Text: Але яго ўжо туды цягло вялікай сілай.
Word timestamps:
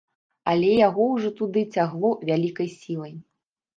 Але 0.53 0.69
яго 0.87 1.03
ўжо 1.15 1.29
туды 1.41 1.63
цягло 1.75 2.09
вялікай 2.31 2.67
сілай. 2.79 3.13